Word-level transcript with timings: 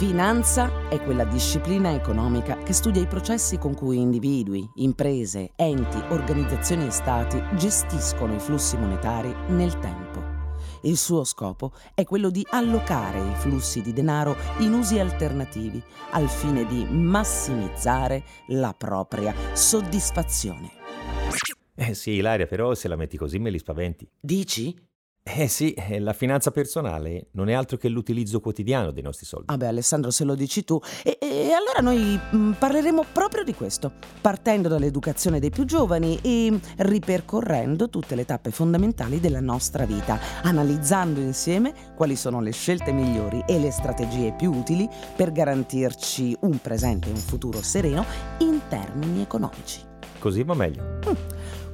Finanza 0.00 0.88
è 0.88 0.98
quella 0.98 1.24
disciplina 1.24 1.92
economica 1.92 2.56
che 2.62 2.72
studia 2.72 3.02
i 3.02 3.06
processi 3.06 3.58
con 3.58 3.74
cui 3.74 3.98
individui, 3.98 4.66
imprese, 4.76 5.50
enti, 5.56 5.98
organizzazioni 6.08 6.86
e 6.86 6.90
stati 6.90 7.38
gestiscono 7.54 8.34
i 8.34 8.38
flussi 8.38 8.78
monetari 8.78 9.30
nel 9.48 9.78
tempo. 9.78 10.22
Il 10.84 10.96
suo 10.96 11.24
scopo 11.24 11.72
è 11.92 12.04
quello 12.04 12.30
di 12.30 12.46
allocare 12.48 13.18
i 13.20 13.34
flussi 13.34 13.82
di 13.82 13.92
denaro 13.92 14.36
in 14.60 14.72
usi 14.72 14.98
alternativi 14.98 15.82
al 16.12 16.30
fine 16.30 16.64
di 16.64 16.82
massimizzare 16.88 18.24
la 18.46 18.72
propria 18.72 19.34
soddisfazione. 19.52 20.70
Eh 21.74 21.92
sì, 21.92 22.12
Ilaria, 22.12 22.46
però 22.46 22.74
se 22.74 22.88
la 22.88 22.96
metti 22.96 23.18
così 23.18 23.38
me 23.38 23.50
li 23.50 23.58
spaventi. 23.58 24.08
Dici? 24.18 24.74
Eh 25.22 25.48
sì, 25.48 25.72
eh, 25.74 26.00
la 26.00 26.14
finanza 26.14 26.50
personale 26.50 27.28
non 27.32 27.50
è 27.50 27.52
altro 27.52 27.76
che 27.76 27.88
l'utilizzo 27.88 28.40
quotidiano 28.40 28.90
dei 28.90 29.02
nostri 29.02 29.26
soldi. 29.26 29.46
Vabbè 29.48 29.66
Alessandro, 29.66 30.10
se 30.10 30.24
lo 30.24 30.34
dici 30.34 30.64
tu. 30.64 30.80
E, 31.04 31.18
e 31.20 31.52
allora 31.52 31.80
noi 31.82 32.18
mm, 32.34 32.52
parleremo 32.52 33.04
proprio 33.12 33.44
di 33.44 33.54
questo, 33.54 33.92
partendo 34.20 34.68
dall'educazione 34.68 35.38
dei 35.38 35.50
più 35.50 35.64
giovani 35.66 36.18
e 36.22 36.58
ripercorrendo 36.78 37.90
tutte 37.90 38.14
le 38.14 38.24
tappe 38.24 38.50
fondamentali 38.50 39.20
della 39.20 39.40
nostra 39.40 39.84
vita, 39.84 40.18
analizzando 40.42 41.20
insieme 41.20 41.74
quali 41.94 42.16
sono 42.16 42.40
le 42.40 42.52
scelte 42.52 42.90
migliori 42.90 43.44
e 43.46 43.58
le 43.58 43.70
strategie 43.70 44.32
più 44.32 44.52
utili 44.52 44.88
per 45.14 45.32
garantirci 45.32 46.34
un 46.40 46.58
presente 46.60 47.08
e 47.08 47.12
un 47.12 47.18
futuro 47.18 47.62
sereno 47.62 48.04
in 48.38 48.58
termini 48.68 49.20
economici. 49.20 49.89
Così 50.20 50.44
va 50.44 50.54
meglio. 50.54 50.98
Mm. 51.08 51.14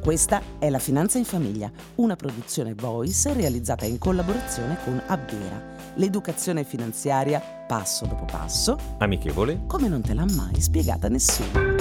Questa 0.00 0.40
è 0.60 0.70
La 0.70 0.78
Finanza 0.78 1.18
in 1.18 1.24
Famiglia, 1.24 1.68
una 1.96 2.14
produzione 2.14 2.74
Voice 2.74 3.32
realizzata 3.32 3.84
in 3.86 3.98
collaborazione 3.98 4.78
con 4.84 5.02
Abbera, 5.04 5.74
l'educazione 5.96 6.62
finanziaria 6.62 7.40
passo 7.40 8.06
dopo 8.06 8.24
passo, 8.24 8.78
amichevole, 8.98 9.62
come 9.66 9.88
non 9.88 10.02
te 10.02 10.14
l'ha 10.14 10.24
mai 10.24 10.60
spiegata 10.60 11.08
nessuno. 11.08 11.74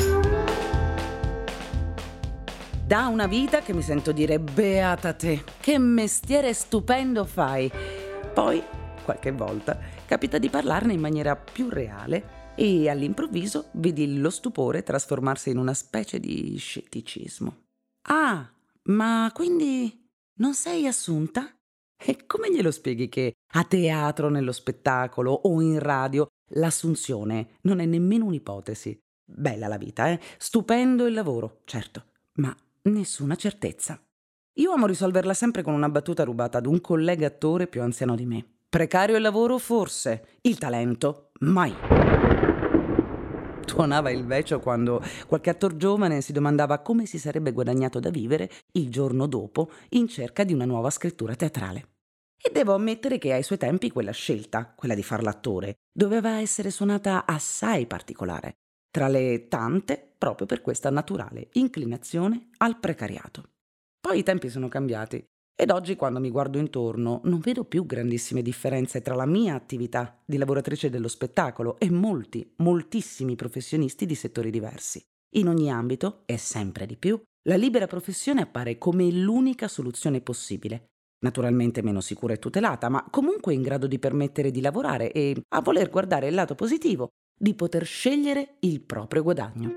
Da 2.83 3.07
una 3.07 3.27
vita 3.27 3.59
che 3.59 3.73
mi 3.73 3.83
sento 3.83 4.11
dire 4.11 4.39
beata 4.39 5.13
te, 5.13 5.43
che 5.59 5.77
mestiere 5.77 6.51
stupendo 6.53 7.25
fai. 7.25 7.71
Poi, 8.33 8.63
qualche 9.03 9.31
volta, 9.31 9.77
capita 10.07 10.39
di 10.39 10.49
parlarne 10.49 10.93
in 10.93 10.99
maniera 10.99 11.35
più 11.35 11.69
reale 11.69 12.44
e 12.55 12.89
all'improvviso 12.89 13.69
vedi 13.73 14.17
lo 14.17 14.29
stupore 14.29 14.83
trasformarsi 14.83 15.49
in 15.49 15.57
una 15.57 15.73
specie 15.73 16.19
di 16.19 16.55
scetticismo. 16.57 17.63
Ah, 18.07 18.49
ma 18.83 19.29
quindi 19.33 20.07
non 20.35 20.53
sei 20.53 20.87
assunta? 20.87 21.49
E 21.97 22.25
come 22.25 22.51
glielo 22.51 22.71
spieghi 22.71 23.09
che 23.09 23.33
a 23.53 23.63
teatro, 23.63 24.29
nello 24.29 24.51
spettacolo 24.51 25.31
o 25.31 25.61
in 25.61 25.79
radio 25.79 26.27
l'assunzione 26.51 27.57
non 27.61 27.79
è 27.79 27.85
nemmeno 27.85 28.25
un'ipotesi? 28.25 28.97
Bella 29.27 29.67
la 29.67 29.77
vita, 29.77 30.09
eh? 30.09 30.19
Stupendo 30.37 31.07
il 31.07 31.13
lavoro, 31.13 31.61
certo, 31.65 32.11
ma 32.33 32.55
nessuna 32.83 33.35
certezza. 33.35 33.99
Io 34.57 34.71
amo 34.71 34.85
risolverla 34.85 35.33
sempre 35.33 35.63
con 35.63 35.73
una 35.73 35.89
battuta 35.89 36.23
rubata 36.23 36.59
ad 36.59 36.67
un 36.67 36.79
collega 36.79 37.27
attore 37.27 37.67
più 37.67 37.81
anziano 37.81 38.15
di 38.15 38.25
me. 38.25 38.45
Precario 38.69 39.15
il 39.15 39.21
lavoro, 39.21 39.57
forse. 39.57 40.37
Il 40.41 40.57
talento, 40.57 41.31
mai 41.39 42.24
tuonava 43.65 44.11
il 44.11 44.25
vecchio 44.25 44.59
quando 44.59 45.01
qualche 45.27 45.49
attore 45.49 45.75
giovane 45.75 46.21
si 46.21 46.31
domandava 46.31 46.79
come 46.79 47.05
si 47.05 47.19
sarebbe 47.19 47.51
guadagnato 47.51 47.99
da 47.99 48.09
vivere 48.09 48.49
il 48.73 48.89
giorno 48.89 49.27
dopo 49.27 49.71
in 49.89 50.07
cerca 50.07 50.43
di 50.43 50.53
una 50.53 50.65
nuova 50.65 50.89
scrittura 50.89 51.35
teatrale. 51.35 51.89
E 52.41 52.51
devo 52.51 52.75
ammettere 52.75 53.17
che 53.17 53.33
ai 53.33 53.43
suoi 53.43 53.57
tempi 53.57 53.91
quella 53.91 54.11
scelta, 54.11 54.71
quella 54.75 54.93
di 54.93 55.03
far 55.03 55.23
l'attore, 55.23 55.79
doveva 55.91 56.39
essere 56.39 56.69
suonata 56.69 57.25
assai 57.25 57.87
particolare, 57.87 58.57
tra 58.91 59.07
le 59.07 59.47
tante 59.47 60.13
proprio 60.17 60.45
per 60.45 60.61
questa 60.61 60.89
naturale 60.89 61.49
inclinazione 61.53 62.49
al 62.57 62.79
precariato. 62.79 63.49
Poi 63.99 64.19
i 64.19 64.23
tempi 64.23 64.49
sono 64.49 64.67
cambiati 64.67 65.25
ed 65.55 65.71
oggi 65.71 65.95
quando 65.95 66.19
mi 66.19 66.29
guardo 66.29 66.57
intorno 66.57 67.21
non 67.23 67.39
vedo 67.39 67.63
più 67.63 67.85
grandissime 67.85 68.41
differenze 68.41 69.01
tra 69.01 69.15
la 69.15 69.25
mia 69.25 69.55
attività 69.55 70.21
di 70.25 70.37
lavoratrice 70.37 70.89
dello 70.89 71.07
spettacolo 71.07 71.79
e 71.79 71.89
molti, 71.89 72.53
moltissimi 72.57 73.35
professionisti 73.35 74.05
di 74.05 74.15
settori 74.15 74.51
diversi. 74.51 75.01
In 75.35 75.47
ogni 75.47 75.71
ambito, 75.71 76.23
e 76.25 76.37
sempre 76.37 76.85
di 76.85 76.97
più, 76.97 77.19
la 77.47 77.55
libera 77.55 77.87
professione 77.87 78.41
appare 78.41 78.77
come 78.77 79.09
l'unica 79.11 79.67
soluzione 79.67 80.19
possibile. 80.19 80.87
Naturalmente 81.19 81.81
meno 81.81 82.01
sicura 82.01 82.33
e 82.33 82.39
tutelata, 82.39 82.89
ma 82.89 83.05
comunque 83.09 83.53
in 83.53 83.61
grado 83.61 83.87
di 83.87 83.97
permettere 83.97 84.51
di 84.51 84.61
lavorare 84.61 85.11
e, 85.11 85.41
a 85.49 85.61
voler 85.61 85.89
guardare 85.89 86.27
il 86.27 86.33
lato 86.33 86.55
positivo, 86.55 87.09
di 87.37 87.53
poter 87.53 87.85
scegliere 87.85 88.57
il 88.59 88.81
proprio 88.81 89.23
guadagno. 89.23 89.71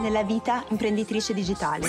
Nella 0.00 0.22
vita 0.22 0.64
imprenditrice 0.70 1.34
digitale. 1.34 1.86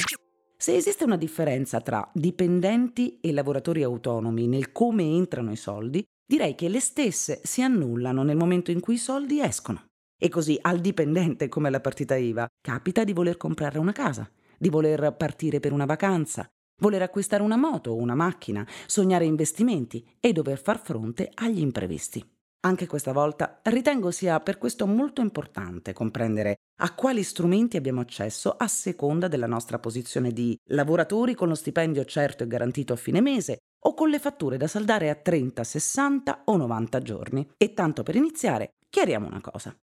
Se 0.59 0.75
esiste 0.75 1.03
una 1.03 1.17
differenza 1.17 1.81
tra 1.81 2.09
dipendenti 2.11 3.19
e 3.21 3.31
lavoratori 3.31 3.83
autonomi 3.83 4.47
nel 4.47 4.71
come 4.71 5.03
entrano 5.03 5.51
i 5.51 5.55
soldi, 5.55 6.03
direi 6.25 6.55
che 6.55 6.67
le 6.67 6.79
stesse 6.79 7.39
si 7.43 7.61
annullano 7.61 8.23
nel 8.23 8.37
momento 8.37 8.71
in 8.71 8.79
cui 8.79 8.95
i 8.95 8.97
soldi 8.97 9.39
escono. 9.39 9.85
E 10.19 10.29
così 10.29 10.57
al 10.59 10.79
dipendente 10.79 11.47
come 11.47 11.67
alla 11.67 11.79
partita 11.79 12.15
IVA 12.15 12.47
capita 12.59 13.03
di 13.03 13.13
voler 13.13 13.37
comprare 13.37 13.77
una 13.77 13.91
casa, 13.91 14.27
di 14.57 14.69
voler 14.69 15.15
partire 15.15 15.59
per 15.59 15.73
una 15.73 15.85
vacanza, 15.85 16.47
voler 16.81 17.03
acquistare 17.03 17.43
una 17.43 17.55
moto 17.55 17.91
o 17.91 17.95
una 17.97 18.15
macchina, 18.15 18.67
sognare 18.87 19.25
investimenti 19.25 20.03
e 20.19 20.33
dover 20.33 20.59
far 20.59 20.79
fronte 20.79 21.29
agli 21.35 21.59
imprevisti. 21.59 22.36
Anche 22.67 22.85
questa 22.85 23.13
volta 23.13 23.61
ritengo 23.63 24.11
sia 24.11 24.41
per 24.41 24.57
questo 24.57 24.85
molto 24.85 25.21
importante 25.21 25.93
comprendere 25.93 26.57
a 26.81 26.93
quali 26.93 27.23
strumenti 27.23 27.77
abbiamo 27.77 28.01
accesso 28.01 28.53
a 28.57 28.67
seconda 28.67 29.29
della 29.29 29.47
nostra 29.47 29.79
posizione 29.79 30.33
di 30.33 30.53
lavoratori 30.71 31.33
con 31.33 31.47
lo 31.47 31.55
stipendio 31.55 32.03
certo 32.03 32.43
e 32.43 32.47
garantito 32.47 32.91
a 32.91 32.97
fine 32.97 33.21
mese 33.21 33.59
o 33.85 33.93
con 33.93 34.09
le 34.09 34.19
fatture 34.19 34.57
da 34.57 34.67
saldare 34.67 35.09
a 35.09 35.15
30, 35.15 35.63
60 35.63 36.41
o 36.43 36.57
90 36.57 37.01
giorni. 37.01 37.49
E 37.55 37.73
tanto 37.73 38.03
per 38.03 38.17
iniziare, 38.17 38.71
chiariamo 38.89 39.27
una 39.27 39.39
cosa. 39.39 39.73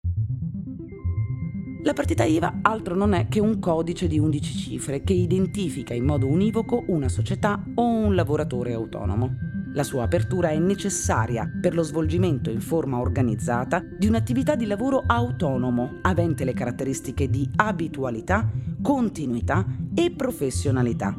La 1.84 1.92
partita 1.94 2.24
IVA 2.24 2.58
altro 2.60 2.94
non 2.94 3.14
è 3.14 3.28
che 3.28 3.40
un 3.40 3.60
codice 3.60 4.06
di 4.08 4.18
11 4.18 4.58
cifre 4.58 5.02
che 5.02 5.14
identifica 5.14 5.94
in 5.94 6.04
modo 6.04 6.26
univoco 6.26 6.84
una 6.88 7.08
società 7.08 7.64
o 7.76 7.82
un 7.82 8.14
lavoratore 8.14 8.74
autonomo. 8.74 9.43
La 9.74 9.82
sua 9.82 10.04
apertura 10.04 10.50
è 10.50 10.58
necessaria 10.58 11.50
per 11.60 11.74
lo 11.74 11.82
svolgimento 11.82 12.48
in 12.48 12.60
forma 12.60 13.00
organizzata 13.00 13.82
di 13.98 14.06
un'attività 14.06 14.54
di 14.54 14.66
lavoro 14.66 15.02
autonomo, 15.04 15.98
avente 16.02 16.44
le 16.44 16.52
caratteristiche 16.52 17.28
di 17.28 17.50
abitualità, 17.56 18.48
continuità 18.80 19.66
e 19.92 20.12
professionalità. 20.12 21.16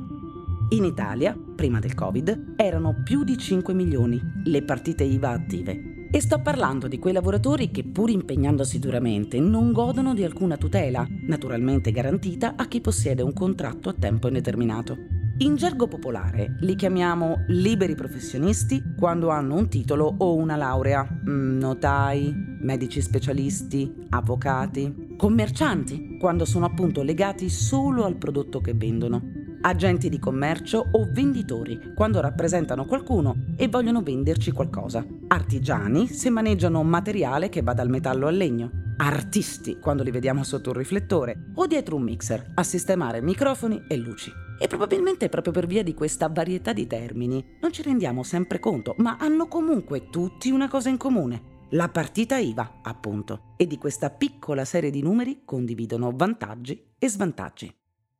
In 0.69 0.85
Italia, 0.85 1.38
prima 1.55 1.79
del 1.79 1.94
Covid, 1.94 2.53
erano 2.55 3.01
più 3.03 3.25
di 3.25 3.38
5 3.38 3.73
milioni 3.73 4.21
le 4.45 4.63
partite 4.63 5.03
IVA 5.03 5.31
attive. 5.31 6.07
E 6.09 6.21
sto 6.21 6.39
parlando 6.41 6.88
di 6.88 6.97
quei 6.97 7.11
lavoratori 7.11 7.71
che, 7.71 7.83
pur 7.83 8.09
impegnandosi 8.09 8.79
duramente, 8.79 9.38
non 9.38 9.73
godono 9.73 10.13
di 10.13 10.23
alcuna 10.23 10.55
tutela, 10.55 11.05
naturalmente 11.27 11.91
garantita 11.91 12.53
a 12.55 12.67
chi 12.67 12.79
possiede 12.79 13.21
un 13.21 13.33
contratto 13.33 13.89
a 13.89 13.95
tempo 13.99 14.27
indeterminato. 14.27 15.14
In 15.40 15.57
gergo 15.57 15.90
popolare 15.90 16.56
li 16.62 16.75
chiamiamo 16.75 17.44
liberi 17.47 17.94
professionisti 17.94 18.81
quando 18.97 19.28
hanno 19.28 19.56
un 19.56 19.68
titolo 19.68 20.16
o 20.19 20.34
una 20.35 20.56
laurea, 20.56 21.06
mm, 21.06 21.57
notai, 21.59 22.34
medici 22.62 23.01
specialisti, 23.01 24.07
avvocati, 24.12 25.16
commercianti 25.18 26.16
quando 26.18 26.45
sono 26.45 26.66
appunto 26.66 27.03
legati 27.03 27.50
solo 27.50 28.06
al 28.06 28.16
prodotto 28.16 28.62
che 28.62 28.74
vendono, 28.75 29.22
agenti 29.59 30.07
di 30.07 30.19
commercio 30.19 30.88
o 30.91 31.09
venditori 31.12 31.92
quando 31.94 32.21
rappresentano 32.21 32.86
qualcuno 32.86 33.36
e 33.57 33.68
vogliono 33.68 34.01
venderci 34.01 34.51
qualcosa, 34.51 35.06
artigiani 35.35 36.07
se 36.07 36.29
maneggiano 36.29 36.81
materiale 36.81 37.49
che 37.49 37.61
va 37.61 37.73
dal 37.73 37.89
metallo 37.89 38.27
al 38.27 38.37
legno, 38.37 38.71
artisti 38.97 39.79
quando 39.79 40.01
li 40.01 40.09
vediamo 40.09 40.43
sotto 40.43 40.69
un 40.69 40.77
riflettore 40.77 41.51
o 41.55 41.67
dietro 41.67 41.97
un 41.97 42.03
mixer 42.03 42.53
a 42.55 42.63
sistemare 42.63 43.21
microfoni 43.21 43.83
e 43.87 43.97
luci. 43.97 44.31
E 44.57 44.67
probabilmente 44.67 45.27
proprio 45.27 45.51
per 45.51 45.67
via 45.67 45.83
di 45.83 45.93
questa 45.93 46.29
varietà 46.29 46.71
di 46.71 46.87
termini 46.87 47.57
non 47.59 47.73
ci 47.73 47.81
rendiamo 47.81 48.23
sempre 48.23 48.59
conto, 48.59 48.95
ma 48.99 49.17
hanno 49.19 49.47
comunque 49.47 50.09
tutti 50.09 50.49
una 50.49 50.69
cosa 50.69 50.87
in 50.87 50.97
comune. 50.97 51.53
La 51.71 51.89
partita 51.89 52.37
IVA, 52.37 52.79
appunto, 52.81 53.55
e 53.57 53.67
di 53.67 53.77
questa 53.77 54.09
piccola 54.11 54.63
serie 54.63 54.89
di 54.89 55.01
numeri 55.01 55.41
condividono 55.43 56.13
vantaggi 56.15 56.93
e 56.97 57.09
svantaggi. 57.09 57.75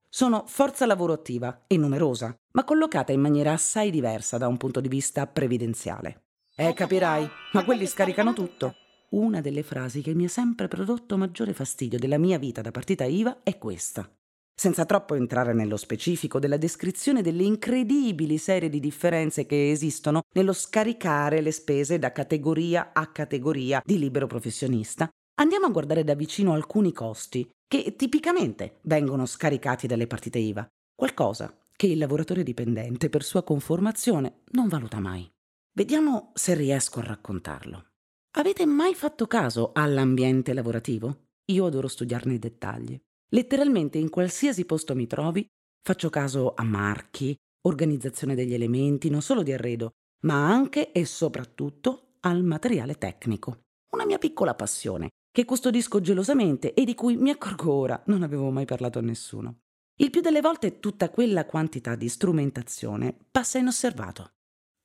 Sono 0.10 0.44
forza 0.48 0.86
lavoro 0.86 1.14
attiva 1.14 1.64
e 1.68 1.78
numerosa, 1.78 2.36
ma 2.52 2.66
collocata 2.66 3.14
in 3.14 3.22
maniera 3.22 3.54
assai 3.54 3.90
diversa 3.90 4.38
da 4.38 4.48
un 4.48 4.58
punto 4.58 4.82
di 4.82 4.90
vista 4.90 5.26
previdenziale. 5.28 6.25
Eh, 6.58 6.74
capirai, 6.74 7.28
ma 7.52 7.66
quelli 7.66 7.86
scaricano 7.86 8.32
tutto. 8.32 8.76
Una 9.10 9.42
delle 9.42 9.62
frasi 9.62 10.02
che 10.02 10.14
mi 10.14 10.24
ha 10.24 10.30
sempre 10.30 10.70
prodotto 10.70 11.18
maggiore 11.18 11.52
fastidio 11.52 12.00
della 12.00 12.18
mia 12.18 12.38
vita 12.40 12.62
da 12.62 12.72
partita 12.72 13.04
IVA 13.04 13.44
è 13.44 13.58
questa. 13.58 14.10
senza 14.58 14.86
troppo 14.86 15.16
entrare 15.16 15.54
nello 15.54 15.76
specifico 15.76 16.40
della 16.40 16.56
descrizione 16.56 17.22
delle 17.22 17.44
incredibili 17.44 18.38
serie 18.38 18.70
di 18.70 18.80
differenze 18.80 19.46
che 19.46 19.70
esistono 19.70 20.22
nello 20.34 20.54
scaricare 20.54 21.42
le 21.42 21.52
spese 21.52 22.00
da 22.00 22.14
categoria 22.14 22.92
a 22.94 23.08
categoria 23.08 23.82
di 23.84 24.00
libero 24.00 24.28
professionista, 24.28 25.10
andiamo 25.42 25.66
a 25.66 25.72
guardare 25.72 26.06
da 26.06 26.14
vicino 26.16 26.54
alcuni 26.54 26.94
costi 26.94 27.50
che 27.68 27.96
tipicamente 27.98 28.80
vengono 28.84 29.26
scaricati 29.26 29.88
dalle 29.88 30.08
partite 30.08 30.40
IVA, 30.40 30.66
qualcosa 30.96 31.54
che 31.76 31.88
il 31.88 31.98
lavoratore 31.98 32.44
dipendente 32.44 33.10
per 33.10 33.24
sua 33.24 33.44
conformazione 33.44 34.44
non 34.52 34.70
valuta 34.70 35.02
mai. 35.02 35.30
Vediamo 35.78 36.32
se 36.36 36.54
riesco 36.54 37.00
a 37.00 37.04
raccontarlo. 37.04 37.88
Avete 38.38 38.66
mai 38.66 38.96
fatto 38.96 39.28
caso 39.28 39.72
all'ambiente 39.74 40.54
lavorativo? 40.54 41.26
Io 41.52 41.66
adoro 41.66 41.90
studiarne 41.90 42.36
i 42.36 42.40
dettagli. 42.40 42.98
Letteralmente 43.32 43.98
in 43.98 44.10
qualsiasi 44.10 44.64
posto 44.64 44.96
mi 44.96 45.06
trovi, 45.06 45.46
faccio 45.82 46.10
caso 46.10 46.54
a 46.56 46.64
marchi, 46.64 47.36
organizzazione 47.64 48.36
degli 48.36 48.54
elementi, 48.54 49.10
non 49.10 49.22
solo 49.22 49.44
di 49.44 49.52
arredo, 49.52 49.92
ma 50.22 50.50
anche 50.50 50.94
e 50.94 51.04
soprattutto 51.04 52.14
al 52.22 52.42
materiale 52.46 52.98
tecnico. 52.98 53.64
Una 53.92 54.06
mia 54.06 54.18
piccola 54.18 54.56
passione, 54.56 55.10
che 55.30 55.44
custodisco 55.44 56.00
gelosamente 56.00 56.74
e 56.74 56.86
di 56.86 56.96
cui 56.96 57.18
mi 57.18 57.32
accorgo 57.32 57.74
ora, 57.74 58.02
non 58.06 58.24
avevo 58.24 58.50
mai 58.50 58.64
parlato 58.64 59.00
a 59.00 59.02
nessuno. 59.02 59.64
Il 59.98 60.10
più 60.10 60.22
delle 60.22 60.40
volte 60.40 60.80
tutta 60.80 61.10
quella 61.10 61.46
quantità 61.46 61.96
di 61.96 62.08
strumentazione 62.08 63.14
passa 63.30 63.58
inosservato. 63.58 64.35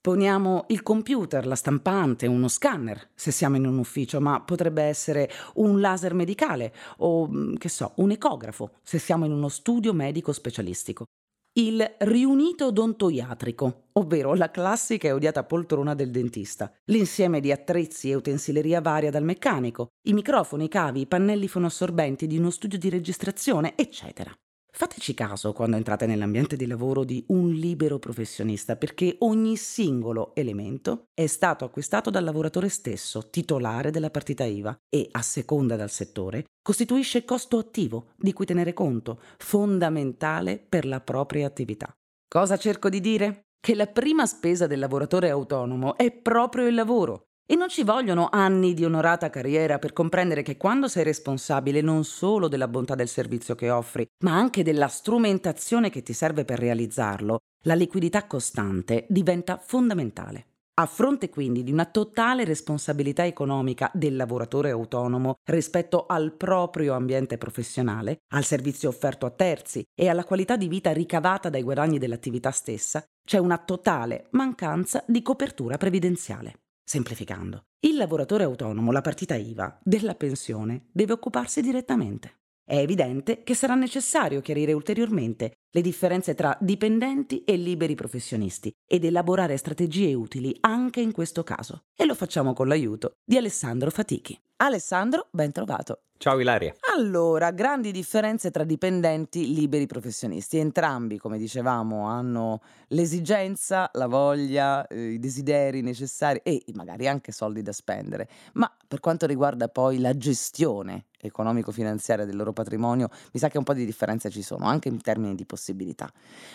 Poniamo 0.02 0.64
il 0.68 0.82
computer, 0.82 1.46
la 1.46 1.54
stampante, 1.54 2.26
uno 2.26 2.48
scanner, 2.48 3.10
se 3.14 3.30
siamo 3.30 3.56
in 3.56 3.66
un 3.66 3.76
ufficio, 3.76 4.18
ma 4.18 4.40
potrebbe 4.40 4.82
essere 4.84 5.30
un 5.56 5.78
laser 5.78 6.14
medicale 6.14 6.72
o, 6.98 7.28
mm, 7.28 7.56
che 7.56 7.68
so, 7.68 7.92
un 7.96 8.10
ecografo, 8.10 8.76
se 8.82 8.98
siamo 8.98 9.26
in 9.26 9.32
uno 9.32 9.48
studio 9.48 9.92
medico 9.92 10.32
specialistico. 10.32 11.04
Il 11.52 11.96
riunito 11.98 12.68
odontoiatrico, 12.68 13.88
ovvero 13.92 14.32
la 14.32 14.50
classica 14.50 15.08
e 15.08 15.12
odiata 15.12 15.44
poltrona 15.44 15.94
del 15.94 16.10
dentista, 16.10 16.72
l'insieme 16.86 17.40
di 17.40 17.52
attrezzi 17.52 18.08
e 18.08 18.14
utensileria 18.14 18.80
varia 18.80 19.10
dal 19.10 19.24
meccanico, 19.24 19.88
i 20.08 20.14
microfoni, 20.14 20.64
i 20.64 20.68
cavi, 20.68 21.00
i 21.00 21.06
pannelli 21.06 21.46
fonoassorbenti 21.46 22.26
di 22.26 22.38
uno 22.38 22.48
studio 22.48 22.78
di 22.78 22.88
registrazione, 22.88 23.74
eccetera. 23.76 24.34
Fateci 24.72 25.14
caso 25.14 25.52
quando 25.52 25.76
entrate 25.76 26.06
nell'ambiente 26.06 26.56
di 26.56 26.66
lavoro 26.66 27.04
di 27.04 27.24
un 27.28 27.50
libero 27.50 27.98
professionista, 27.98 28.76
perché 28.76 29.16
ogni 29.20 29.56
singolo 29.56 30.34
elemento 30.34 31.06
è 31.12 31.26
stato 31.26 31.64
acquistato 31.64 32.10
dal 32.10 32.24
lavoratore 32.24 32.68
stesso, 32.68 33.28
titolare 33.30 33.90
della 33.90 34.10
partita 34.10 34.44
IVA, 34.44 34.76
e, 34.88 35.08
a 35.10 35.22
seconda 35.22 35.76
dal 35.76 35.90
settore, 35.90 36.44
costituisce 36.62 37.24
costo 37.24 37.58
attivo 37.58 38.12
di 38.16 38.32
cui 38.32 38.46
tenere 38.46 38.72
conto, 38.72 39.20
fondamentale 39.38 40.58
per 40.58 40.86
la 40.86 41.00
propria 41.00 41.46
attività. 41.46 41.92
Cosa 42.28 42.56
cerco 42.56 42.88
di 42.88 43.00
dire? 43.00 43.42
Che 43.60 43.74
la 43.74 43.86
prima 43.86 44.24
spesa 44.24 44.66
del 44.66 44.78
lavoratore 44.78 45.28
autonomo 45.28 45.96
è 45.96 46.10
proprio 46.10 46.66
il 46.66 46.74
lavoro 46.74 47.29
e 47.50 47.56
non 47.56 47.68
ci 47.68 47.82
vogliono 47.82 48.28
anni 48.30 48.74
di 48.74 48.84
onorata 48.84 49.28
carriera 49.28 49.80
per 49.80 49.92
comprendere 49.92 50.42
che 50.42 50.56
quando 50.56 50.86
sei 50.86 51.02
responsabile 51.02 51.80
non 51.80 52.04
solo 52.04 52.46
della 52.46 52.68
bontà 52.68 52.94
del 52.94 53.08
servizio 53.08 53.56
che 53.56 53.70
offri, 53.70 54.06
ma 54.22 54.36
anche 54.36 54.62
della 54.62 54.86
strumentazione 54.86 55.90
che 55.90 56.04
ti 56.04 56.12
serve 56.12 56.44
per 56.44 56.60
realizzarlo, 56.60 57.40
la 57.64 57.74
liquidità 57.74 58.28
costante 58.28 59.04
diventa 59.08 59.58
fondamentale. 59.58 60.44
A 60.74 60.86
fronte 60.86 61.28
quindi 61.28 61.64
di 61.64 61.72
una 61.72 61.86
totale 61.86 62.44
responsabilità 62.44 63.26
economica 63.26 63.90
del 63.94 64.14
lavoratore 64.14 64.70
autonomo 64.70 65.34
rispetto 65.50 66.06
al 66.06 66.32
proprio 66.32 66.94
ambiente 66.94 67.36
professionale, 67.36 68.18
al 68.32 68.44
servizio 68.44 68.88
offerto 68.88 69.26
a 69.26 69.30
terzi 69.30 69.82
e 69.92 70.08
alla 70.08 70.22
qualità 70.22 70.56
di 70.56 70.68
vita 70.68 70.92
ricavata 70.92 71.50
dai 71.50 71.64
guadagni 71.64 71.98
dell'attività 71.98 72.52
stessa, 72.52 73.04
c'è 73.26 73.38
una 73.38 73.58
totale 73.58 74.28
mancanza 74.30 75.02
di 75.04 75.20
copertura 75.20 75.78
previdenziale. 75.78 76.54
Semplificando, 76.90 77.66
il 77.86 77.94
lavoratore 77.94 78.42
autonomo, 78.42 78.90
la 78.90 79.00
partita 79.00 79.36
IVA 79.36 79.78
della 79.80 80.16
pensione 80.16 80.88
deve 80.90 81.12
occuparsi 81.12 81.60
direttamente. 81.60 82.40
È 82.64 82.78
evidente 82.78 83.44
che 83.44 83.54
sarà 83.54 83.76
necessario 83.76 84.40
chiarire 84.40 84.72
ulteriormente 84.72 85.52
le 85.72 85.80
differenze 85.80 86.34
tra 86.34 86.56
dipendenti 86.60 87.44
e 87.44 87.56
liberi 87.56 87.94
professionisti 87.94 88.74
ed 88.86 89.04
elaborare 89.04 89.56
strategie 89.56 90.14
utili 90.14 90.56
anche 90.60 91.00
in 91.00 91.12
questo 91.12 91.44
caso. 91.44 91.84
E 91.94 92.04
lo 92.04 92.14
facciamo 92.14 92.52
con 92.52 92.68
l'aiuto 92.68 93.18
di 93.24 93.36
Alessandro 93.36 93.90
Fatichi. 93.90 94.38
Alessandro, 94.56 95.28
ben 95.30 95.52
trovato. 95.52 96.02
Ciao 96.18 96.38
Ilaria. 96.38 96.74
Allora, 96.94 97.50
grandi 97.50 97.92
differenze 97.92 98.50
tra 98.50 98.64
dipendenti 98.64 99.54
liberi 99.54 99.86
professionisti. 99.86 100.58
Entrambi, 100.58 101.16
come 101.16 101.38
dicevamo, 101.38 102.08
hanno 102.08 102.60
l'esigenza, 102.88 103.88
la 103.94 104.06
voglia, 104.06 104.86
eh, 104.86 105.12
i 105.12 105.18
desideri 105.18 105.80
necessari 105.80 106.40
e 106.42 106.62
magari 106.74 107.08
anche 107.08 107.32
soldi 107.32 107.62
da 107.62 107.72
spendere. 107.72 108.28
Ma 108.52 108.70
per 108.86 109.00
quanto 109.00 109.24
riguarda 109.24 109.68
poi 109.68 109.98
la 109.98 110.14
gestione 110.14 111.06
economico-finanziaria 111.18 112.26
del 112.26 112.36
loro 112.36 112.52
patrimonio, 112.52 113.08
mi 113.32 113.40
sa 113.40 113.48
che 113.48 113.56
un 113.56 113.64
po' 113.64 113.72
di 113.72 113.86
differenze 113.86 114.28
ci 114.28 114.42
sono, 114.42 114.66
anche 114.66 114.88
in 114.88 115.00
termini 115.00 115.34
di 115.34 115.46
possibilità. 115.60 116.10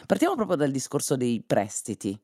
Partiamo 0.08 0.36
proprio 0.36 0.58
dal 0.58 0.72
discorso 0.72 1.16
dei 1.16 1.44
prestiti. 1.46 2.20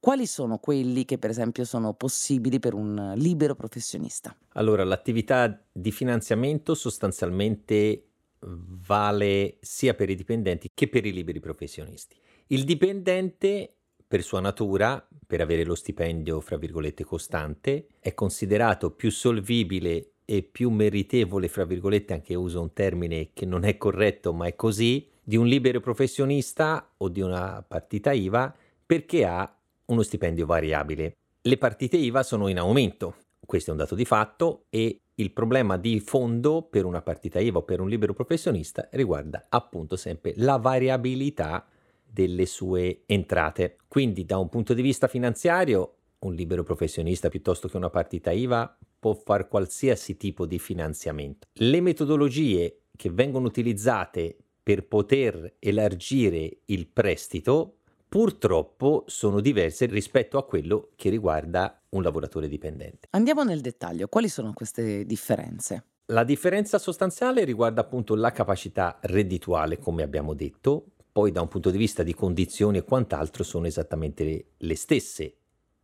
Quali 0.00 0.26
sono 0.26 0.58
quelli 0.58 1.04
che 1.04 1.18
per 1.18 1.30
esempio 1.30 1.64
sono 1.64 1.94
possibili 1.94 2.58
per 2.58 2.74
un 2.74 3.14
libero 3.16 3.54
professionista? 3.54 4.36
Allora, 4.54 4.84
l'attività 4.84 5.60
di 5.70 5.92
finanziamento 5.92 6.74
sostanzialmente 6.74 8.04
vale 8.40 9.56
sia 9.60 9.94
per 9.94 10.10
i 10.10 10.14
dipendenti 10.14 10.70
che 10.74 10.88
per 10.88 11.04
i 11.04 11.12
liberi 11.12 11.40
professionisti. 11.40 12.16
Il 12.48 12.64
dipendente, 12.64 13.74
per 14.06 14.22
sua 14.22 14.40
natura, 14.40 15.04
per 15.26 15.40
avere 15.40 15.64
lo 15.64 15.74
stipendio, 15.74 16.40
fra 16.40 16.56
virgolette, 16.56 17.04
costante, 17.04 17.88
è 17.98 18.14
considerato 18.14 18.92
più 18.92 19.10
solvibile 19.10 20.12
e 20.24 20.42
più 20.42 20.70
meritevole, 20.70 21.48
fra 21.48 21.64
virgolette, 21.64 22.12
anche 22.12 22.34
uso 22.34 22.60
un 22.60 22.72
termine 22.72 23.30
che 23.32 23.46
non 23.46 23.64
è 23.64 23.76
corretto, 23.76 24.32
ma 24.32 24.46
è 24.46 24.54
così, 24.54 25.08
di 25.28 25.36
un 25.36 25.46
libero 25.46 25.80
professionista 25.80 26.94
o 26.96 27.10
di 27.10 27.20
una 27.20 27.62
partita 27.62 28.12
IVA 28.12 28.56
perché 28.86 29.26
ha 29.26 29.58
uno 29.84 30.00
stipendio 30.00 30.46
variabile. 30.46 31.16
Le 31.42 31.58
partite 31.58 31.98
IVA 31.98 32.22
sono 32.22 32.48
in 32.48 32.58
aumento, 32.58 33.14
questo 33.44 33.68
è 33.68 33.72
un 33.74 33.78
dato 33.78 33.94
di 33.94 34.06
fatto 34.06 34.64
e 34.70 35.00
il 35.16 35.30
problema 35.32 35.76
di 35.76 36.00
fondo 36.00 36.62
per 36.62 36.86
una 36.86 37.02
partita 37.02 37.40
IVA 37.40 37.58
o 37.58 37.62
per 37.62 37.80
un 37.80 37.90
libero 37.90 38.14
professionista 38.14 38.88
riguarda 38.92 39.44
appunto 39.50 39.96
sempre 39.96 40.32
la 40.36 40.56
variabilità 40.56 41.66
delle 42.10 42.46
sue 42.46 43.02
entrate. 43.04 43.76
Quindi 43.86 44.24
da 44.24 44.38
un 44.38 44.48
punto 44.48 44.72
di 44.72 44.80
vista 44.80 45.08
finanziario 45.08 45.96
un 46.20 46.32
libero 46.32 46.62
professionista 46.62 47.28
piuttosto 47.28 47.68
che 47.68 47.76
una 47.76 47.90
partita 47.90 48.30
IVA 48.30 48.78
può 48.98 49.12
fare 49.12 49.46
qualsiasi 49.46 50.16
tipo 50.16 50.46
di 50.46 50.58
finanziamento. 50.58 51.48
Le 51.52 51.82
metodologie 51.82 52.84
che 52.96 53.10
vengono 53.10 53.46
utilizzate 53.46 54.36
per 54.68 54.86
poter 54.86 55.54
elargire 55.60 56.58
il 56.66 56.88
prestito 56.88 57.76
purtroppo 58.06 59.04
sono 59.06 59.40
diverse 59.40 59.86
rispetto 59.86 60.36
a 60.36 60.44
quello 60.44 60.90
che 60.94 61.08
riguarda 61.08 61.84
un 61.88 62.02
lavoratore 62.02 62.48
dipendente. 62.48 63.08
Andiamo 63.12 63.44
nel 63.44 63.62
dettaglio, 63.62 64.08
quali 64.08 64.28
sono 64.28 64.52
queste 64.52 65.06
differenze? 65.06 65.84
La 66.08 66.22
differenza 66.22 66.78
sostanziale 66.78 67.44
riguarda 67.44 67.80
appunto 67.80 68.14
la 68.14 68.30
capacità 68.30 68.98
reddituale, 69.00 69.78
come 69.78 70.02
abbiamo 70.02 70.34
detto, 70.34 70.84
poi 71.10 71.32
da 71.32 71.40
un 71.40 71.48
punto 71.48 71.70
di 71.70 71.78
vista 71.78 72.02
di 72.02 72.12
condizioni 72.12 72.76
e 72.76 72.84
quant'altro 72.84 73.44
sono 73.44 73.66
esattamente 73.66 74.50
le 74.54 74.76
stesse. 74.76 75.37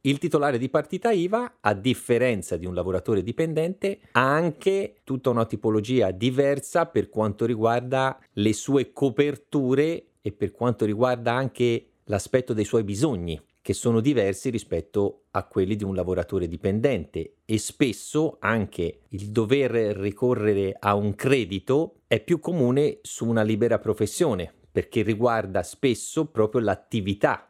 Il 0.06 0.18
titolare 0.18 0.58
di 0.58 0.68
partita 0.68 1.12
IVA, 1.12 1.60
a 1.60 1.72
differenza 1.72 2.58
di 2.58 2.66
un 2.66 2.74
lavoratore 2.74 3.22
dipendente, 3.22 4.00
ha 4.12 4.34
anche 4.34 4.96
tutta 5.02 5.30
una 5.30 5.46
tipologia 5.46 6.10
diversa 6.10 6.84
per 6.84 7.08
quanto 7.08 7.46
riguarda 7.46 8.20
le 8.34 8.52
sue 8.52 8.92
coperture 8.92 10.08
e 10.20 10.32
per 10.32 10.52
quanto 10.52 10.84
riguarda 10.84 11.32
anche 11.32 11.86
l'aspetto 12.04 12.52
dei 12.52 12.66
suoi 12.66 12.84
bisogni, 12.84 13.40
che 13.62 13.72
sono 13.72 14.00
diversi 14.00 14.50
rispetto 14.50 15.22
a 15.30 15.44
quelli 15.44 15.74
di 15.74 15.84
un 15.84 15.94
lavoratore 15.94 16.48
dipendente. 16.48 17.36
E 17.46 17.56
spesso 17.56 18.36
anche 18.40 19.04
il 19.08 19.30
dover 19.30 19.70
ricorrere 19.70 20.76
a 20.78 20.94
un 20.96 21.14
credito 21.14 22.00
è 22.06 22.22
più 22.22 22.40
comune 22.40 22.98
su 23.00 23.26
una 23.26 23.42
libera 23.42 23.78
professione, 23.78 24.52
perché 24.70 25.00
riguarda 25.00 25.62
spesso 25.62 26.26
proprio 26.26 26.60
l'attività 26.60 27.48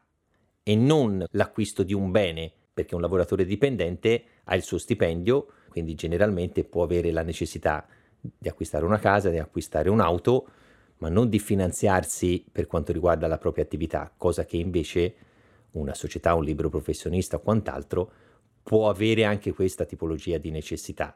e 0.64 0.74
non 0.74 1.24
l'acquisto 1.32 1.82
di 1.82 1.92
un 1.92 2.10
bene, 2.10 2.50
perché 2.72 2.96
un 2.96 3.02
lavoratore 3.02 3.44
dipendente 3.44 4.24
ha 4.44 4.56
il 4.56 4.62
suo 4.62 4.78
stipendio, 4.78 5.46
quindi 5.68 5.94
generalmente 5.94 6.64
può 6.64 6.82
avere 6.82 7.12
la 7.12 7.22
necessità 7.22 7.86
di 8.20 8.48
acquistare 8.48 8.84
una 8.84 8.98
casa, 8.98 9.30
di 9.30 9.38
acquistare 9.38 9.90
un'auto, 9.90 10.48
ma 10.98 11.08
non 11.08 11.28
di 11.28 11.38
finanziarsi 11.38 12.44
per 12.50 12.66
quanto 12.66 12.92
riguarda 12.92 13.26
la 13.26 13.38
propria 13.38 13.62
attività, 13.62 14.12
cosa 14.16 14.46
che 14.46 14.56
invece 14.56 15.14
una 15.72 15.94
società, 15.94 16.34
un 16.34 16.44
libero 16.44 16.70
professionista 16.70 17.36
o 17.36 17.40
quant'altro 17.40 18.12
può 18.62 18.88
avere 18.88 19.24
anche 19.24 19.52
questa 19.52 19.84
tipologia 19.84 20.38
di 20.38 20.50
necessità. 20.50 21.14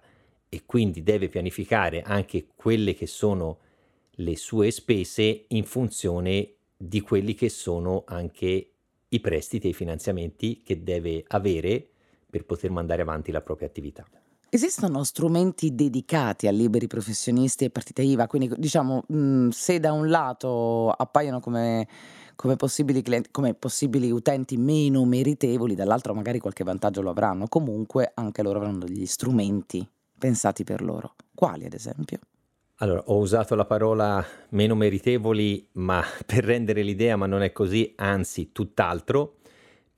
E 0.50 0.62
quindi 0.66 1.02
deve 1.02 1.28
pianificare 1.28 2.02
anche 2.02 2.48
quelle 2.54 2.94
che 2.94 3.06
sono 3.06 3.58
le 4.10 4.36
sue 4.36 4.70
spese 4.70 5.44
in 5.48 5.64
funzione 5.64 6.54
di 6.76 7.00
quelli 7.00 7.34
che 7.34 7.48
sono 7.48 8.04
anche 8.06 8.72
i 9.08 9.20
prestiti 9.20 9.66
e 9.66 9.70
i 9.70 9.74
finanziamenti 9.74 10.62
che 10.64 10.82
deve 10.82 11.24
avere 11.28 11.86
per 12.28 12.44
poter 12.44 12.70
mandare 12.70 13.02
avanti 13.02 13.32
la 13.32 13.40
propria 13.40 13.68
attività. 13.68 14.06
Esistono 14.50 15.04
strumenti 15.04 15.74
dedicati 15.74 16.46
a 16.46 16.50
liberi 16.50 16.86
professionisti 16.86 17.64
e 17.64 17.70
partita 17.70 18.00
IVA, 18.00 18.26
quindi 18.26 18.50
diciamo 18.56 19.04
mh, 19.06 19.48
se 19.48 19.78
da 19.78 19.92
un 19.92 20.08
lato 20.08 20.90
appaiono 20.90 21.38
come, 21.40 21.86
come, 22.34 22.56
possibili 22.56 23.02
clienti, 23.02 23.28
come 23.30 23.52
possibili 23.52 24.10
utenti 24.10 24.56
meno 24.56 25.04
meritevoli, 25.04 25.74
dall'altro 25.74 26.14
magari 26.14 26.38
qualche 26.38 26.64
vantaggio 26.64 27.02
lo 27.02 27.10
avranno, 27.10 27.46
comunque 27.46 28.10
anche 28.14 28.42
loro 28.42 28.58
avranno 28.58 28.86
degli 28.86 29.04
strumenti 29.04 29.86
pensati 30.18 30.64
per 30.64 30.80
loro. 30.80 31.14
Quali 31.34 31.66
ad 31.66 31.74
esempio? 31.74 32.18
Allora, 32.80 33.02
ho 33.06 33.18
usato 33.18 33.54
la 33.54 33.64
parola 33.64 34.24
meno 34.50 34.74
meritevoli, 34.74 35.68
ma 35.72 36.02
per 36.24 36.44
rendere 36.44 36.82
l'idea, 36.82 37.16
ma 37.16 37.26
non 37.26 37.42
è 37.42 37.52
così, 37.52 37.92
anzi 37.96 38.52
tutt'altro 38.52 39.38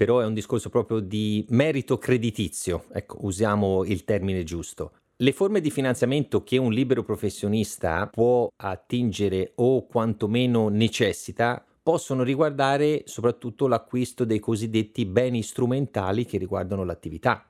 però 0.00 0.20
è 0.20 0.24
un 0.24 0.32
discorso 0.32 0.70
proprio 0.70 0.98
di 0.98 1.44
merito 1.50 1.98
creditizio, 1.98 2.84
ecco, 2.90 3.18
usiamo 3.20 3.84
il 3.84 4.04
termine 4.04 4.44
giusto. 4.44 4.92
Le 5.16 5.32
forme 5.32 5.60
di 5.60 5.70
finanziamento 5.70 6.42
che 6.42 6.56
un 6.56 6.72
libero 6.72 7.02
professionista 7.02 8.06
può 8.06 8.50
attingere 8.56 9.52
o 9.56 9.84
quantomeno 9.84 10.68
necessita 10.70 11.62
possono 11.82 12.22
riguardare 12.22 13.02
soprattutto 13.04 13.68
l'acquisto 13.68 14.24
dei 14.24 14.38
cosiddetti 14.38 15.04
beni 15.04 15.42
strumentali 15.42 16.24
che 16.24 16.38
riguardano 16.38 16.82
l'attività. 16.84 17.46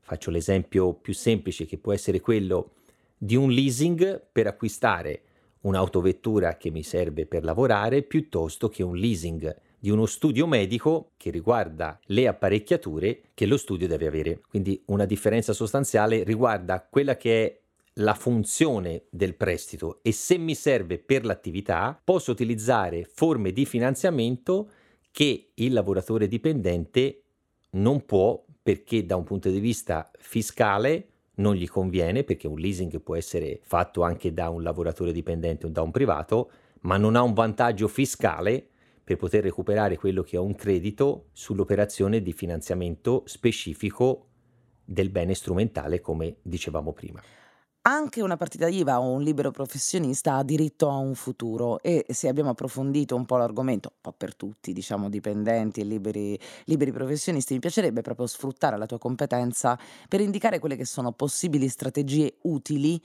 Faccio 0.00 0.30
l'esempio 0.30 0.94
più 0.94 1.12
semplice 1.12 1.66
che 1.66 1.76
può 1.76 1.92
essere 1.92 2.20
quello 2.20 2.70
di 3.18 3.34
un 3.34 3.50
leasing 3.50 4.28
per 4.30 4.46
acquistare 4.46 5.22
un'autovettura 5.62 6.56
che 6.56 6.70
mi 6.70 6.82
serve 6.82 7.26
per 7.26 7.44
lavorare 7.44 8.02
piuttosto 8.02 8.68
che 8.68 8.82
un 8.82 8.96
leasing 8.96 9.54
di 9.80 9.90
uno 9.90 10.06
studio 10.06 10.46
medico 10.46 11.12
che 11.16 11.30
riguarda 11.30 11.98
le 12.06 12.26
apparecchiature 12.26 13.22
che 13.34 13.46
lo 13.46 13.56
studio 13.56 13.86
deve 13.86 14.06
avere. 14.06 14.40
Quindi 14.48 14.82
una 14.86 15.04
differenza 15.04 15.52
sostanziale 15.52 16.22
riguarda 16.24 16.86
quella 16.88 17.16
che 17.16 17.44
è 17.44 17.60
la 18.00 18.14
funzione 18.14 19.04
del 19.10 19.34
prestito 19.34 20.00
e 20.02 20.12
se 20.12 20.38
mi 20.38 20.54
serve 20.54 20.98
per 20.98 21.24
l'attività 21.24 22.00
posso 22.02 22.30
utilizzare 22.30 23.04
forme 23.04 23.52
di 23.52 23.66
finanziamento 23.66 24.70
che 25.10 25.50
il 25.54 25.72
lavoratore 25.72 26.28
dipendente 26.28 27.22
non 27.70 28.04
può 28.04 28.44
perché 28.62 29.04
da 29.04 29.16
un 29.16 29.24
punto 29.24 29.50
di 29.50 29.58
vista 29.58 30.10
fiscale 30.18 31.08
non 31.38 31.54
gli 31.54 31.68
conviene 31.68 32.24
perché 32.24 32.46
un 32.46 32.58
leasing 32.58 33.00
può 33.00 33.16
essere 33.16 33.60
fatto 33.62 34.02
anche 34.02 34.32
da 34.32 34.48
un 34.48 34.62
lavoratore 34.62 35.12
dipendente 35.12 35.66
o 35.66 35.70
da 35.70 35.82
un 35.82 35.90
privato, 35.90 36.50
ma 36.80 36.96
non 36.96 37.16
ha 37.16 37.22
un 37.22 37.32
vantaggio 37.32 37.88
fiscale 37.88 38.66
per 39.02 39.16
poter 39.16 39.42
recuperare 39.42 39.96
quello 39.96 40.22
che 40.22 40.36
è 40.36 40.40
un 40.40 40.54
credito 40.54 41.28
sull'operazione 41.32 42.20
di 42.20 42.32
finanziamento 42.32 43.22
specifico 43.26 44.26
del 44.84 45.10
bene 45.10 45.34
strumentale, 45.34 46.00
come 46.00 46.36
dicevamo 46.42 46.92
prima. 46.92 47.22
Anche 47.82 48.20
una 48.20 48.36
partita 48.36 48.68
IVA 48.68 49.00
o 49.00 49.12
un 49.12 49.22
libero 49.22 49.50
professionista 49.50 50.34
ha 50.34 50.42
diritto 50.42 50.90
a 50.90 50.96
un 50.96 51.14
futuro 51.14 51.80
e 51.80 52.04
se 52.10 52.28
abbiamo 52.28 52.50
approfondito 52.50 53.16
un 53.16 53.24
po' 53.24 53.38
l'argomento, 53.38 53.92
un 53.94 54.00
po' 54.02 54.12
per 54.12 54.36
tutti, 54.36 54.74
diciamo 54.74 55.08
dipendenti 55.08 55.80
e 55.80 55.84
liberi, 55.84 56.38
liberi 56.64 56.92
professionisti, 56.92 57.54
mi 57.54 57.60
piacerebbe 57.60 58.02
proprio 58.02 58.26
sfruttare 58.26 58.76
la 58.76 58.84
tua 58.84 58.98
competenza 58.98 59.78
per 60.06 60.20
indicare 60.20 60.58
quelle 60.58 60.76
che 60.76 60.84
sono 60.84 61.12
possibili 61.12 61.68
strategie 61.68 62.36
utili 62.42 63.02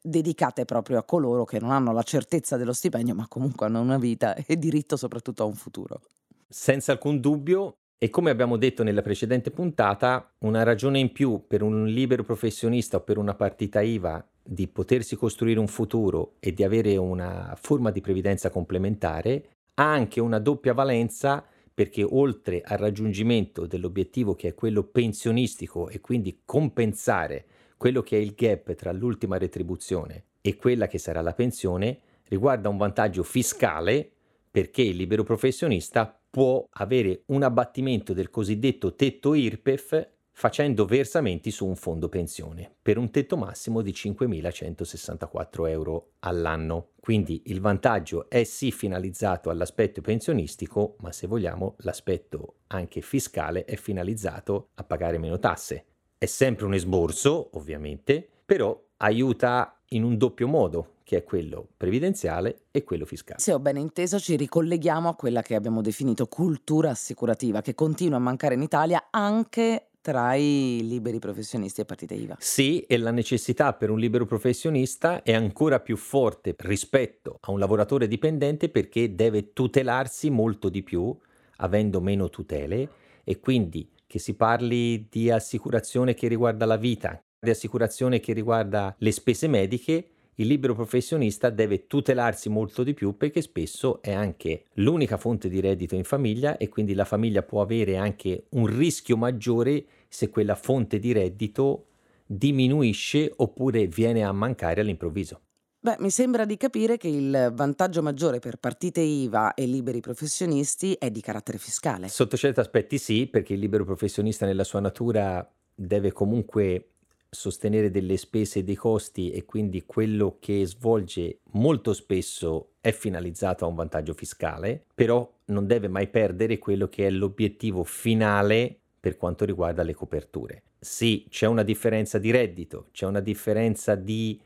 dedicate 0.00 0.64
proprio 0.64 0.98
a 0.98 1.02
coloro 1.02 1.44
che 1.44 1.58
non 1.58 1.70
hanno 1.70 1.92
la 1.92 2.02
certezza 2.02 2.56
dello 2.56 2.72
stipendio, 2.72 3.14
ma 3.14 3.28
comunque 3.28 3.66
hanno 3.66 3.80
una 3.80 3.98
vita 3.98 4.34
e 4.34 4.58
diritto 4.58 4.96
soprattutto 4.96 5.42
a 5.42 5.46
un 5.46 5.54
futuro. 5.54 6.00
Senza 6.48 6.92
alcun 6.92 7.20
dubbio, 7.20 7.76
e 8.04 8.10
come 8.10 8.28
abbiamo 8.28 8.58
detto 8.58 8.82
nella 8.82 9.00
precedente 9.00 9.50
puntata, 9.50 10.34
una 10.40 10.62
ragione 10.62 10.98
in 10.98 11.10
più 11.10 11.44
per 11.48 11.62
un 11.62 11.86
libero 11.86 12.22
professionista 12.22 12.98
o 12.98 13.00
per 13.00 13.16
una 13.16 13.32
partita 13.32 13.80
IVA 13.80 14.22
di 14.42 14.68
potersi 14.68 15.16
costruire 15.16 15.58
un 15.58 15.68
futuro 15.68 16.34
e 16.38 16.52
di 16.52 16.62
avere 16.62 16.98
una 16.98 17.56
forma 17.58 17.90
di 17.90 18.02
previdenza 18.02 18.50
complementare 18.50 19.48
ha 19.76 19.90
anche 19.90 20.20
una 20.20 20.38
doppia 20.38 20.74
valenza 20.74 21.42
perché 21.72 22.02
oltre 22.02 22.60
al 22.62 22.76
raggiungimento 22.76 23.64
dell'obiettivo 23.64 24.34
che 24.34 24.48
è 24.48 24.54
quello 24.54 24.82
pensionistico 24.82 25.88
e 25.88 26.02
quindi 26.02 26.42
compensare 26.44 27.46
quello 27.78 28.02
che 28.02 28.18
è 28.18 28.20
il 28.20 28.34
gap 28.34 28.74
tra 28.74 28.92
l'ultima 28.92 29.38
retribuzione 29.38 30.24
e 30.42 30.56
quella 30.56 30.88
che 30.88 30.98
sarà 30.98 31.22
la 31.22 31.32
pensione 31.32 32.00
riguarda 32.24 32.68
un 32.68 32.76
vantaggio 32.76 33.22
fiscale 33.22 34.10
perché 34.50 34.82
il 34.82 34.96
libero 34.96 35.22
professionista 35.22 36.18
può 36.34 36.66
avere 36.72 37.22
un 37.26 37.44
abbattimento 37.44 38.12
del 38.12 38.28
cosiddetto 38.28 38.96
tetto 38.96 39.34
IRPEF 39.34 40.08
facendo 40.32 40.84
versamenti 40.84 41.52
su 41.52 41.64
un 41.64 41.76
fondo 41.76 42.08
pensione 42.08 42.74
per 42.82 42.98
un 42.98 43.12
tetto 43.12 43.36
massimo 43.36 43.82
di 43.82 43.92
5.164 43.92 45.68
euro 45.68 46.14
all'anno. 46.18 46.88
Quindi 46.98 47.42
il 47.46 47.60
vantaggio 47.60 48.28
è 48.28 48.42
sì 48.42 48.72
finalizzato 48.72 49.48
all'aspetto 49.48 50.00
pensionistico, 50.00 50.96
ma 51.02 51.12
se 51.12 51.28
vogliamo 51.28 51.76
l'aspetto 51.82 52.62
anche 52.66 53.00
fiscale 53.00 53.64
è 53.64 53.76
finalizzato 53.76 54.70
a 54.74 54.82
pagare 54.82 55.18
meno 55.18 55.38
tasse. 55.38 55.84
È 56.18 56.26
sempre 56.26 56.64
un 56.64 56.74
esborso, 56.74 57.50
ovviamente, 57.52 58.28
però 58.44 58.76
aiuta 58.96 59.83
in 59.94 60.04
un 60.04 60.16
doppio 60.16 60.46
modo, 60.46 60.94
che 61.02 61.18
è 61.18 61.24
quello 61.24 61.66
previdenziale 61.76 62.62
e 62.70 62.84
quello 62.84 63.04
fiscale. 63.04 63.40
Se 63.40 63.52
ho 63.52 63.58
ben 63.58 63.76
inteso, 63.76 64.18
ci 64.18 64.36
ricolleghiamo 64.36 65.08
a 65.08 65.14
quella 65.14 65.42
che 65.42 65.54
abbiamo 65.54 65.82
definito 65.82 66.26
cultura 66.26 66.90
assicurativa, 66.90 67.60
che 67.60 67.74
continua 67.74 68.16
a 68.16 68.20
mancare 68.20 68.54
in 68.54 68.62
Italia 68.62 69.08
anche 69.10 69.88
tra 70.04 70.34
i 70.34 70.80
liberi 70.82 71.18
professionisti 71.18 71.80
e 71.80 71.86
partite 71.86 72.12
IVA. 72.12 72.36
Sì, 72.38 72.80
e 72.80 72.98
la 72.98 73.10
necessità 73.10 73.72
per 73.72 73.88
un 73.88 73.98
libero 73.98 74.26
professionista 74.26 75.22
è 75.22 75.32
ancora 75.32 75.80
più 75.80 75.96
forte 75.96 76.54
rispetto 76.58 77.38
a 77.40 77.50
un 77.50 77.58
lavoratore 77.58 78.06
dipendente 78.06 78.68
perché 78.68 79.14
deve 79.14 79.54
tutelarsi 79.54 80.28
molto 80.28 80.68
di 80.68 80.82
più, 80.82 81.16
avendo 81.56 82.02
meno 82.02 82.28
tutele, 82.28 82.88
e 83.24 83.40
quindi 83.40 83.88
che 84.06 84.18
si 84.18 84.34
parli 84.34 85.08
di 85.08 85.30
assicurazione 85.30 86.12
che 86.12 86.28
riguarda 86.28 86.66
la 86.66 86.76
vita, 86.76 87.23
di 87.44 87.50
assicurazione 87.50 88.18
che 88.18 88.32
riguarda 88.32 88.92
le 88.98 89.12
spese 89.12 89.46
mediche, 89.46 90.08
il 90.36 90.48
libero 90.48 90.74
professionista 90.74 91.48
deve 91.48 91.86
tutelarsi 91.86 92.48
molto 92.48 92.82
di 92.82 92.92
più 92.92 93.16
perché 93.16 93.40
spesso 93.40 94.02
è 94.02 94.12
anche 94.12 94.64
l'unica 94.74 95.16
fonte 95.16 95.48
di 95.48 95.60
reddito 95.60 95.94
in 95.94 96.02
famiglia 96.02 96.56
e 96.56 96.68
quindi 96.68 96.94
la 96.94 97.04
famiglia 97.04 97.42
può 97.42 97.60
avere 97.60 97.96
anche 97.96 98.46
un 98.50 98.66
rischio 98.66 99.16
maggiore 99.16 99.84
se 100.08 100.30
quella 100.30 100.56
fonte 100.56 100.98
di 100.98 101.12
reddito 101.12 101.86
diminuisce 102.26 103.32
oppure 103.36 103.86
viene 103.86 104.24
a 104.24 104.32
mancare 104.32 104.80
all'improvviso. 104.80 105.40
Beh, 105.84 105.96
mi 105.98 106.10
sembra 106.10 106.46
di 106.46 106.56
capire 106.56 106.96
che 106.96 107.08
il 107.08 107.52
vantaggio 107.54 108.02
maggiore 108.02 108.38
per 108.38 108.56
partite 108.56 109.02
IVA 109.02 109.52
e 109.52 109.66
liberi 109.66 110.00
professionisti 110.00 110.94
è 110.94 111.10
di 111.10 111.20
carattere 111.20 111.58
fiscale. 111.58 112.08
Sotto 112.08 112.38
certi 112.38 112.58
aspetti 112.58 112.96
sì, 112.96 113.26
perché 113.26 113.52
il 113.52 113.58
libero 113.58 113.84
professionista 113.84 114.46
nella 114.46 114.64
sua 114.64 114.80
natura 114.80 115.46
deve 115.74 116.10
comunque 116.10 116.93
sostenere 117.34 117.90
delle 117.90 118.16
spese 118.16 118.60
e 118.60 118.64
dei 118.64 118.74
costi 118.74 119.30
e 119.30 119.44
quindi 119.44 119.84
quello 119.84 120.38
che 120.40 120.64
svolge 120.64 121.40
molto 121.52 121.92
spesso 121.92 122.70
è 122.80 122.92
finalizzato 122.92 123.64
a 123.64 123.68
un 123.68 123.74
vantaggio 123.74 124.14
fiscale, 124.14 124.84
però 124.94 125.30
non 125.46 125.66
deve 125.66 125.88
mai 125.88 126.08
perdere 126.08 126.58
quello 126.58 126.88
che 126.88 127.06
è 127.06 127.10
l'obiettivo 127.10 127.84
finale 127.84 128.78
per 128.98 129.16
quanto 129.16 129.44
riguarda 129.44 129.82
le 129.82 129.94
coperture. 129.94 130.62
Sì, 130.78 131.26
c'è 131.28 131.46
una 131.46 131.62
differenza 131.62 132.18
di 132.18 132.30
reddito, 132.30 132.86
c'è 132.92 133.06
una 133.06 133.20
differenza 133.20 133.94
di 133.94 134.40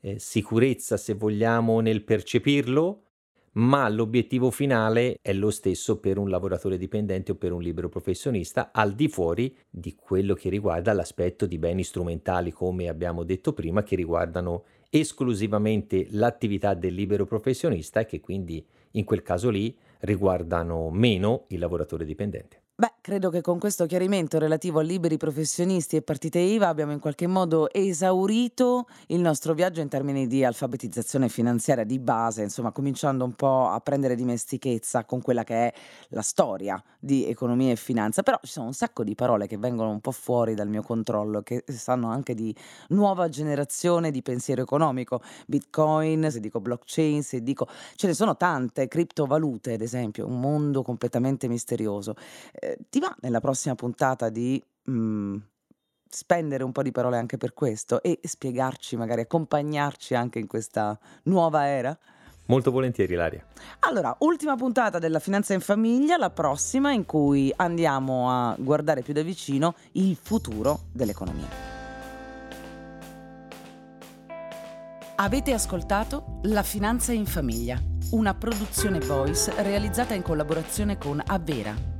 eh, 0.00 0.18
sicurezza, 0.18 0.96
se 0.96 1.14
vogliamo, 1.14 1.80
nel 1.80 2.02
percepirlo, 2.02 3.02
ma 3.54 3.88
l'obiettivo 3.88 4.50
finale 4.50 5.18
è 5.20 5.32
lo 5.32 5.50
stesso 5.50 5.98
per 5.98 6.18
un 6.18 6.30
lavoratore 6.30 6.78
dipendente 6.78 7.32
o 7.32 7.34
per 7.34 7.52
un 7.52 7.60
libero 7.60 7.88
professionista, 7.88 8.70
al 8.72 8.94
di 8.94 9.08
fuori 9.08 9.56
di 9.68 9.94
quello 9.94 10.34
che 10.34 10.48
riguarda 10.48 10.92
l'aspetto 10.92 11.46
di 11.46 11.58
beni 11.58 11.84
strumentali, 11.84 12.50
come 12.50 12.88
abbiamo 12.88 13.24
detto 13.24 13.52
prima, 13.52 13.82
che 13.82 13.96
riguardano 13.96 14.64
esclusivamente 14.88 16.06
l'attività 16.10 16.74
del 16.74 16.94
libero 16.94 17.24
professionista 17.24 18.00
e 18.00 18.06
che 18.06 18.20
quindi 18.20 18.64
in 18.92 19.04
quel 19.04 19.22
caso 19.22 19.50
lì 19.50 19.76
riguardano 20.00 20.90
meno 20.90 21.44
il 21.48 21.58
lavoratore 21.58 22.04
dipendente. 22.04 22.60
Beh, 22.74 22.91
credo 23.02 23.30
che 23.30 23.40
con 23.40 23.58
questo 23.58 23.84
chiarimento 23.86 24.38
relativo 24.38 24.78
a 24.78 24.82
liberi 24.82 25.16
professionisti 25.16 25.96
e 25.96 26.02
partite 26.02 26.38
IVA 26.38 26.68
abbiamo 26.68 26.92
in 26.92 27.00
qualche 27.00 27.26
modo 27.26 27.68
esaurito 27.72 28.86
il 29.08 29.18
nostro 29.18 29.54
viaggio 29.54 29.80
in 29.80 29.88
termini 29.88 30.28
di 30.28 30.44
alfabetizzazione 30.44 31.28
finanziaria 31.28 31.82
di 31.82 31.98
base, 31.98 32.44
insomma 32.44 32.70
cominciando 32.70 33.24
un 33.24 33.32
po' 33.32 33.66
a 33.66 33.80
prendere 33.80 34.14
dimestichezza 34.14 35.04
con 35.04 35.20
quella 35.20 35.42
che 35.42 35.54
è 35.54 35.74
la 36.10 36.22
storia 36.22 36.80
di 37.00 37.26
economia 37.26 37.72
e 37.72 37.76
finanza, 37.76 38.22
però 38.22 38.38
ci 38.44 38.52
sono 38.52 38.66
un 38.66 38.72
sacco 38.72 39.02
di 39.02 39.16
parole 39.16 39.48
che 39.48 39.58
vengono 39.58 39.90
un 39.90 40.00
po' 40.00 40.12
fuori 40.12 40.54
dal 40.54 40.68
mio 40.68 40.82
controllo, 40.82 41.42
che 41.42 41.64
sanno 41.66 42.08
anche 42.08 42.34
di 42.34 42.54
nuova 42.90 43.28
generazione 43.28 44.12
di 44.12 44.22
pensiero 44.22 44.62
economico, 44.62 45.22
bitcoin, 45.48 46.30
se 46.30 46.38
dico 46.38 46.60
blockchain, 46.60 47.24
se 47.24 47.42
dico... 47.42 47.66
ce 47.96 48.06
ne 48.06 48.14
sono 48.14 48.36
tante, 48.36 48.86
criptovalute 48.86 49.72
ad 49.72 49.80
esempio, 49.80 50.24
un 50.24 50.38
mondo 50.38 50.84
completamente 50.84 51.48
misterioso. 51.48 52.14
Eh, 52.52 52.78
ti 52.92 53.00
va 53.00 53.16
nella 53.20 53.40
prossima 53.40 53.74
puntata 53.74 54.28
di, 54.28 54.62
mhmm, 54.84 55.42
spendere 56.06 56.62
un 56.62 56.72
po' 56.72 56.82
di 56.82 56.92
parole 56.92 57.16
anche 57.16 57.38
per 57.38 57.54
questo 57.54 58.02
e 58.02 58.20
spiegarci, 58.22 58.96
magari 58.96 59.22
accompagnarci 59.22 60.14
anche 60.14 60.38
in 60.38 60.46
questa 60.46 60.98
nuova 61.22 61.66
era? 61.66 61.98
Molto 62.48 62.70
volentieri, 62.70 63.14
Ilaria. 63.14 63.46
Allora, 63.78 64.14
ultima 64.18 64.56
puntata 64.56 64.98
della 64.98 65.20
Finanza 65.20 65.54
in 65.54 65.60
Famiglia, 65.60 66.18
la 66.18 66.28
prossima 66.28 66.92
in 66.92 67.06
cui 67.06 67.50
andiamo 67.56 68.30
a 68.30 68.54
guardare 68.58 69.00
più 69.00 69.14
da 69.14 69.22
vicino 69.22 69.74
il 69.92 70.14
futuro 70.20 70.80
dell'economia. 70.92 71.48
Avete 75.16 75.54
ascoltato 75.54 76.40
La 76.42 76.62
Finanza 76.62 77.12
in 77.12 77.24
Famiglia, 77.24 77.80
una 78.10 78.34
produzione 78.34 79.00
voice 79.00 79.50
realizzata 79.62 80.12
in 80.12 80.20
collaborazione 80.20 80.98
con 80.98 81.22
Avvera 81.24 81.91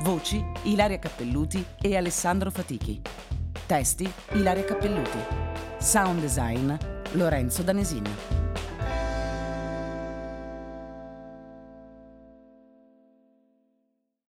Voci 0.00 0.44
Ilaria 0.64 0.98
Cappelluti 0.98 1.64
e 1.80 1.96
Alessandro 1.96 2.50
Fatichi. 2.50 3.00
Testi 3.66 4.08
Ilaria 4.32 4.64
Cappelluti. 4.64 5.18
Sound 5.78 6.20
design 6.20 6.72
Lorenzo 7.12 7.62
Danesini. 7.62 8.10